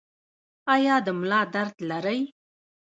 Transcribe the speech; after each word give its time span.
ایا 0.73 0.95
د 1.05 1.07
ملا 1.19 1.41
درد 1.53 1.75
لرئ؟ 1.89 2.19